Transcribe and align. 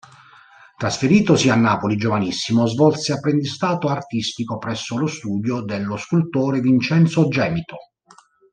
Trasferitosi 0.77 1.47
a 1.49 1.55
Napoli 1.55 1.95
giovanissimo, 1.95 2.65
svolse 2.65 3.13
apprendistato 3.13 3.87
artistico 3.87 4.57
presso 4.57 4.97
lo 4.97 5.05
studio 5.05 5.61
dello 5.61 5.95
scultore 5.95 6.59
Vincenzo 6.59 7.27
Gemito. 7.27 7.75